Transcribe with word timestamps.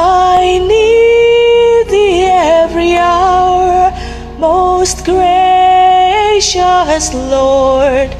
I 0.00 0.58
need 0.72 1.90
thee 1.90 2.22
every 2.24 2.94
hour, 2.94 3.92
most 4.38 5.04
gracious 5.04 7.12
Lord. 7.14 8.14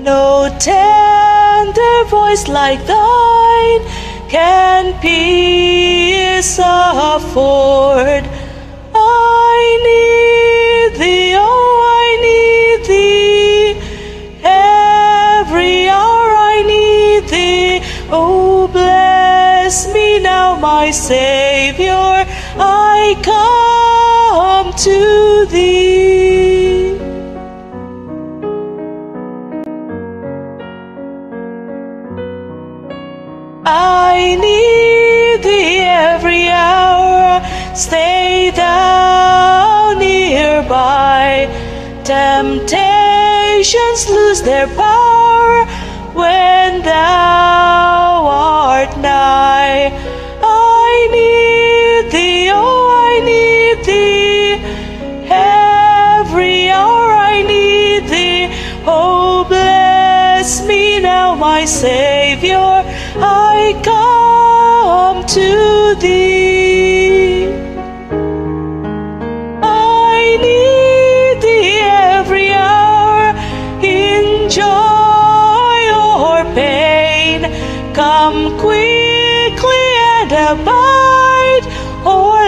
No 0.00 0.50
tender 0.58 2.04
voice 2.08 2.48
like 2.48 2.84
thine 2.86 3.80
can 4.28 5.00
peace 5.00 6.58
afford. 6.58 8.24
My 20.56 20.90
Savior. 20.90 22.26
I 22.58 23.14
come 23.22 24.72
to 24.86 25.46
thee. 25.50 26.98
I 33.64 34.36
need 34.44 35.42
thee 35.44 35.80
every 35.80 36.48
hour. 36.48 37.40
Stay 37.74 38.50
thou 38.54 39.94
nearby. 39.98 41.48
Temptations 42.04 44.08
lose 44.08 44.42
their 44.42 44.66
power 44.68 45.66
my 61.60 61.66
Savior. 61.66 62.56
I 62.56 63.78
come 63.84 65.26
to 65.26 65.94
thee. 66.00 67.48
I 69.62 70.38
need 70.46 71.34
thee 71.44 71.78
every 72.16 72.48
hour 72.50 73.22
in 73.84 74.48
joy 74.48 75.80
or 76.08 76.38
pain. 76.54 77.40
Come 77.92 78.40
quickly 78.58 79.86
and 80.16 80.32
abide, 80.50 81.64
or 82.16 82.40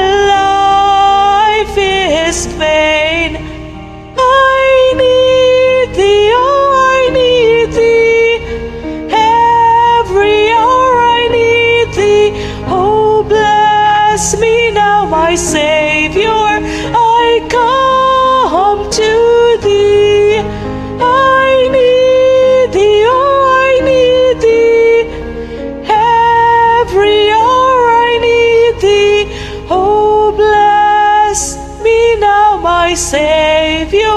bless 14.23 14.41
me 14.41 14.71
now, 14.71 15.05
my 15.05 15.35
Savior. 15.35 16.31
I 16.31 17.45
come 17.51 18.89
to 18.89 19.59
thee. 19.67 20.39
I 21.01 21.69
need 21.75 22.73
thee, 22.73 23.03
oh, 23.05 23.67
I 23.67 23.81
need 23.91 24.37
thee. 24.45 25.01
Every 25.91 27.31
hour 27.31 27.79
I 28.07 28.19
need 28.29 28.75
thee. 28.81 29.67
Oh, 29.69 30.31
bless 30.37 31.57
me 31.83 32.17
now, 32.21 32.59
my 32.59 32.95
Savior. 32.95 34.13